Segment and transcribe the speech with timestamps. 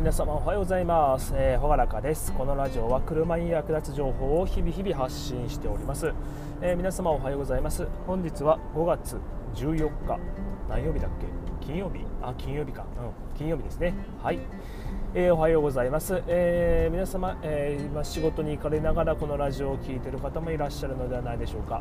[0.00, 2.32] 皆様おはようございます、えー、ほがらかです。
[2.32, 6.14] このラジオは車に役立つ情報を日々日々発信しております、
[6.62, 7.86] えー皆様おはようございます。
[8.06, 9.18] 本日は5月
[9.56, 10.18] 14日
[10.70, 11.10] 何曜日だっ
[11.60, 11.66] け？
[11.66, 12.06] 金曜日？
[12.22, 12.86] あ金曜日か。
[12.98, 13.92] うん金曜日ですね。
[14.22, 14.38] はい、
[15.14, 21.78] えーおはようございます、えー皆様、えー今仕事に行かれながらこのラジオを聞いている方もいらっしゃるのではないでしょうか。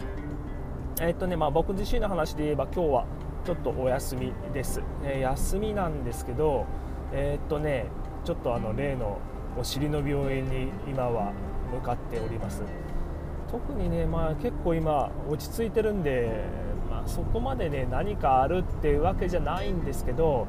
[0.99, 3.05] えーっとねまあ、僕自身の話で言えば今日は
[3.45, 6.65] ちょっとお休みです、えー休みなんですけど
[7.14, 7.86] えーっとね
[8.29, 9.18] ちょっとあの例の
[9.57, 11.33] お尻の病院に今は
[11.74, 12.61] 向かっております。
[13.50, 16.46] 特にね、まあ、結構今落ち着いてるんで、
[16.92, 20.46] まあ、そこまでね何かあるっていうわけじゃないんですけど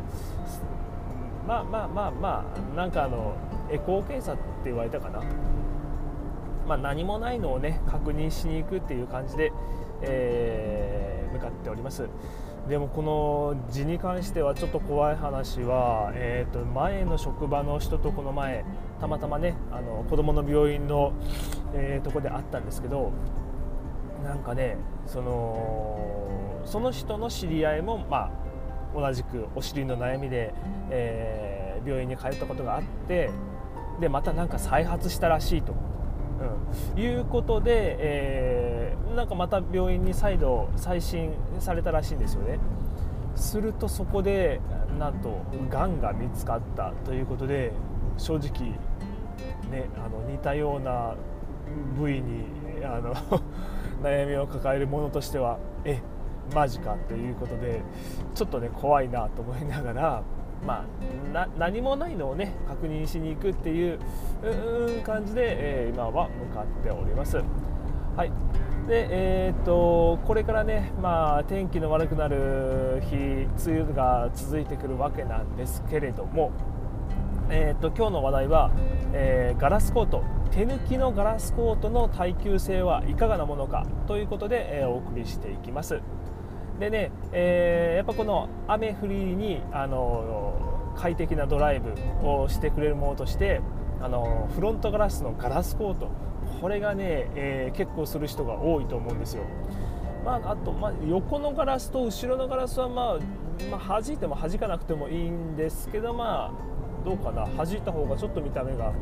[1.48, 3.34] まあまあまあまあなんかあの
[3.70, 5.22] エコー検査って言われたかな。
[6.68, 9.52] まあ、何もないのをね確認しに行くっていう感じで、
[10.02, 12.08] えー向かっております。
[12.68, 18.64] でもこの字に関してはちょっと怖い話は、えー、と前の職場の人とこの前
[19.00, 21.12] たまたまねあの子供の病院の、
[21.74, 23.12] えーとこで会ったんですけど
[24.22, 28.30] なんかねそのその人の知り合いも、ま
[28.94, 30.52] あ、同じくお尻の悩みで、
[30.90, 33.30] えー病院に通ったことがあって
[34.00, 35.74] でまたなんか再発したらしいと、
[36.40, 42.58] うん、いうことで、えーなんかまた病院に再度再診されたらしいんですよね。
[43.34, 44.60] するとそこで
[44.98, 47.72] なんとがんが見つかったということで
[48.18, 48.72] 正直
[49.70, 51.14] ねあの似たような
[51.98, 52.44] 部位に
[52.84, 53.14] あの
[54.02, 56.00] 悩みを抱える者としてはえ
[56.54, 57.80] マジかということで
[58.34, 60.22] ちょっとね怖いなと思いながら、
[60.66, 60.84] ま
[61.34, 63.98] あ、何もないのをね確認しに行くっていう
[65.04, 67.38] 感じで、えー今は向かっております。
[68.16, 68.32] はい
[68.86, 73.16] でえー、とこれからね、まあ、天気の悪くなる日
[73.68, 76.50] 梅雨が続いてくるわけなんですけれども、
[77.50, 78.70] えー、と今日の話題は、
[79.12, 86.00] えーガラスコート手抜きのガラスコートの耐久性はいかがなものかということで、えーお送りしていきます
[86.80, 91.92] でね、えーやっぱこの雨降りにあの快適なドライブ
[92.26, 93.60] をしてくれるものとして
[94.00, 96.08] あのフロントガラスのガラスコート。
[96.60, 99.44] これがね、えー結構する人が多いと思うんですよ。
[100.24, 103.18] まあ、あと、まあ、横のガラスと後ろのガラスは、まあ
[103.70, 107.46] まあ、弾いても弾かなくてもいいんですけど、まあ、どうかな。
[107.46, 108.92] 弾いた方がちょっと見た目が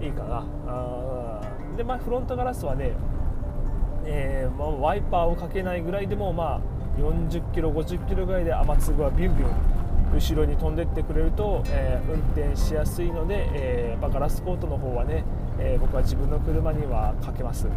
[0.00, 0.44] いいかな。
[0.66, 1.40] あ
[1.76, 2.92] で、まあ、フロントガラスはね、
[4.04, 6.60] えーまあ、ワイパーをかけないぐらいでも、まあ、
[7.00, 9.50] 40キロ50キロぐらいで雨粒がビュンビュン
[10.14, 15.24] 後ろに飛んでってくれると、えー運転しやすいので、えーガラスコートの方はね、
[15.58, 17.68] えー僕は自分の車にはかけます。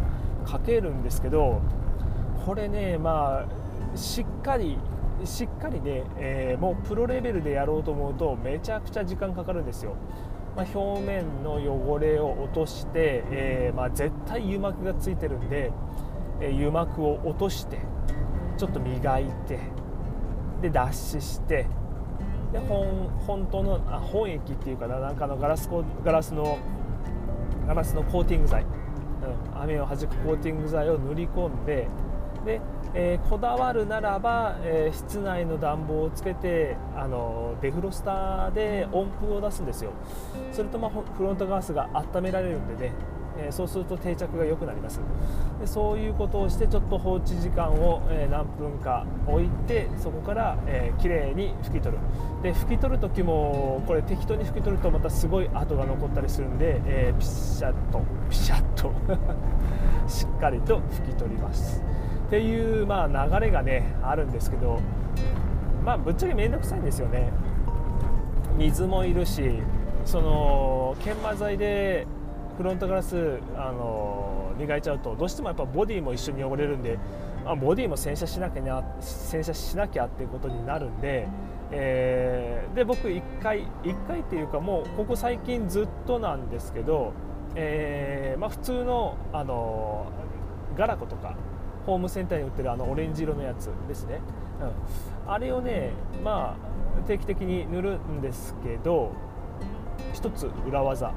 [0.44, 1.62] かけるんですけど
[2.44, 4.78] これねまあしっかり
[5.24, 9.94] しっかりね、えーもうプロレベルでやろうと思うとめちゃくちゃ時間かかるんですよ、
[10.56, 15.72] まあ、表面の汚れを落として、えーまあ、絶対油膜がついてるんで、
[16.40, 17.78] えー油膜を落として
[18.56, 19.58] ちょっと磨いて
[20.62, 21.66] で脱脂して
[22.52, 26.58] で本本当のあ本液っていうかななんかのガラスコガラスの
[27.66, 28.66] ガラスのコーティング剤、う
[29.56, 31.88] ん、雨をはじくコーティング剤を塗り込んで
[32.44, 32.60] で、
[32.92, 39.92] えーこだわるならば、えー室内の暖房をつけてあのデフロスターで温風を出すんですよ。
[40.52, 42.92] すると、まあ、フロントガラスが温められるんでね、
[43.38, 45.00] えそうすると定着が良くなります。
[45.60, 52.02] でそういうことをしてちょっと放置時間を、え何分か置いてそこから、えー、きれいに拭き取る。
[52.42, 58.92] で拭き取る時もこれ適当に拭き取るとまたすごい跡が残ったりするんで、えーピシャッとピシャッと
[60.08, 61.82] しっかりと拭き取ります。
[62.26, 64.80] っていう、まあ、流れがねあるんですけど
[65.84, 67.32] まあぶっちゃけ面倒くさいんですよね。
[68.56, 69.60] 水もいるし
[70.04, 72.06] その研磨剤で
[72.56, 76.98] フロントガラスあの磨いちゃうとどうしてもやっぱボディも一緒に汚れるんで、
[77.44, 81.26] あ、ボディも洗車しなきゃ洗車しなきゃっていうことになるんで、
[81.70, 87.12] えーで僕1回1回っていうかもうここ最近ずっとなんですけど、
[87.54, 90.06] えーまあ、普通のあの
[90.76, 91.36] ガラコとか
[91.86, 94.20] ホームセンターに売ってるあのオレンジ色のやつですね、
[95.26, 95.92] うん、あれをね
[96.24, 99.12] まあ定期的に塗るんですけど
[100.12, 101.12] 一つ裏技。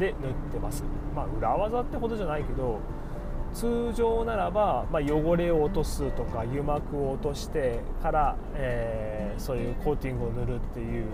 [0.00, 0.82] で塗ってます。
[1.14, 2.80] まあ裏技ってほどじゃないけど
[3.52, 11.06] 通常ならば、まあ、汚れを落とすとか油膜を落としてから、えーそういうコーティングを塗るっていう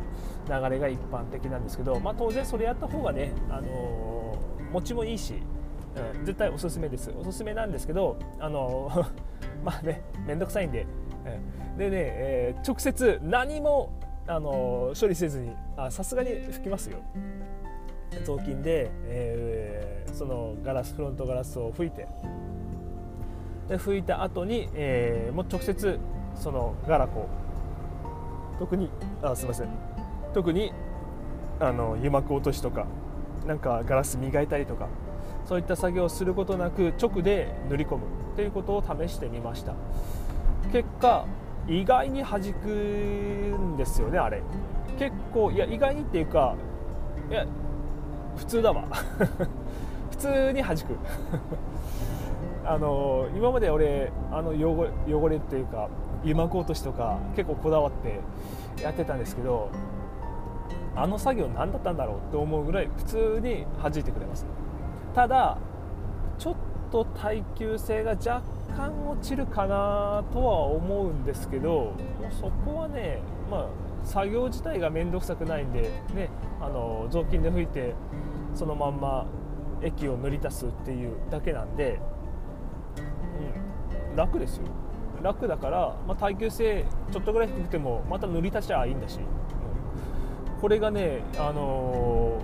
[0.48, 5.34] 流れが一般的なんですけど、まあ、当然それやった方がね、あのー持ちもいいし、
[6.14, 7.12] うん絶対おすすめです。
[7.16, 9.06] おすすめなんですけど、あのー
[9.64, 10.86] まあね面倒くさいんで、
[11.72, 11.78] うん。
[11.78, 13.92] でね、えー直接何も
[14.26, 15.54] あの処理せずに
[15.90, 16.98] さすがに拭きますよ。
[18.24, 22.06] 雑巾で、えー、そのガラスフロントガラスを拭いて
[23.68, 25.98] で拭いた後に、えー、もう直接
[26.34, 27.28] そのガラコ
[28.58, 28.90] 特に
[29.22, 29.68] あすいません。
[30.32, 30.72] 特に
[31.60, 32.86] あの油膜落としとか
[33.46, 34.88] なんかガラス磨いたりとか
[35.46, 38.02] そういった作業をすることなく直で塗り込む
[38.34, 39.74] ということを試してみました。
[40.72, 41.24] 結果
[41.68, 44.42] 意外に弾くんですよねあれ。
[44.98, 46.54] 結構いや意外にっていうか
[47.30, 47.46] いや
[48.36, 48.84] 普通だわ。
[50.10, 50.82] 普通に弾く。
[52.64, 55.88] あの今まで俺あの汚汚れっていうか
[56.22, 59.68] 油膜落としとか結構こだわってやってたんですけど
[60.96, 64.46] あの作業何だったんだろうって思うぐらい普通に弾いてくれます。
[65.14, 65.58] ただ
[66.38, 66.54] ちょっ
[66.90, 68.42] と耐久性が若
[68.76, 71.92] 干落ちるかなとは思うんですけども
[72.30, 73.66] うそこはねまあ
[74.06, 76.30] 作業自体が面倒くさくないんで、ね、
[76.60, 77.94] あの雑巾で拭いて
[78.54, 79.26] そのまんま
[79.82, 82.00] 液を塗り足すっていうだけなんで、
[84.10, 84.64] うん、楽ですよ。
[85.22, 92.40] 楽だから、まあ、耐久性ちょっとぐらい低くてもまた塗り足しゃいいんだし、うん、これがね、あの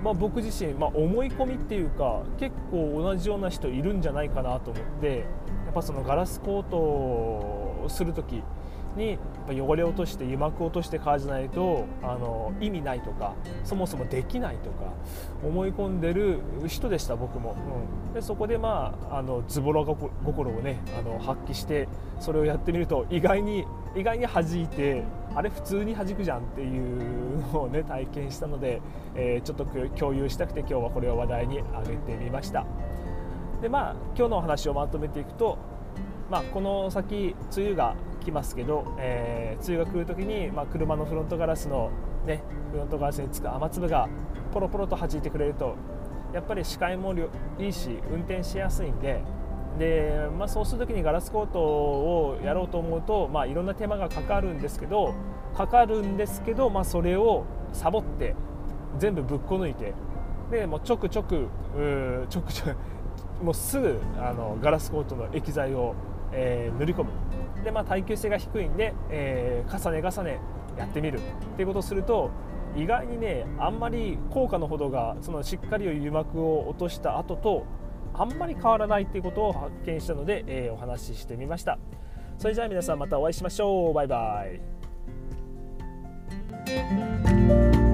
[0.00, 5.18] ー、まあ、僕自身、まあ、思い込みっていうか結構同じような人いるんじゃないかなと思って
[5.64, 8.42] やっぱそのガラスコートをする時
[8.96, 13.34] に汚れ落として油膜落としてからじゃないとあの意味ないとか
[13.64, 14.92] そもそもできないとか
[15.44, 17.56] 思い込んでる人でした僕も、
[18.08, 21.88] うん、でそこでまああのズボラ心をねあの発揮して
[22.18, 23.64] それをやってみると意外に
[23.94, 25.04] 意外に弾いて
[25.34, 28.80] あれ普通に弾くじゃんっていうのをね体験したので、
[29.14, 29.64] えー、ちょっと
[29.98, 32.66] 共有したくて今日はこれを話題に挙げてみました。
[33.60, 35.58] でまあ今日のお話をまとめていくと
[36.30, 37.94] まあ、この先梅雨が
[38.24, 41.90] 来ますけど、えー、梅雨が来る時に、まあ、車のフロントガラスの、
[42.26, 42.42] ね、
[42.72, 44.08] フロントガラスにつく雨粒が
[44.52, 45.76] ポロポロと弾いてくれると
[46.34, 47.14] やっぱり視界も
[47.58, 49.22] いいし運転しやすいんで
[49.78, 55.14] で、まあ、そうする時にガラスコートをやろうと思うと、まあ、いろんな手間がかかるんですけど
[55.56, 58.34] かかるんですけど、まあ、それをサボって
[58.98, 59.94] 全部ぶっこ抜いて
[60.50, 61.48] でもうちょくちょく
[62.28, 65.94] ちょくちょくもうすぐあのガラスコートの液剤を
[66.32, 67.10] えー、塗り込む。
[67.64, 70.38] で、まあ、耐久性が低いんで、えー、重ね重ね
[70.78, 71.18] やってみる。
[71.18, 71.20] っ
[71.56, 72.30] ていうことをすると
[72.76, 77.64] 意外にねあんまり効果のほどがそのしっかり油膜を落とした後と
[78.14, 81.78] あんまり変わらないっていうことを発見したので、えー、お話ししてみました。
[82.38, 83.94] それじゃあ皆さんまたお会いしましょう。
[83.94, 84.44] バイバ
[87.82, 87.85] イ。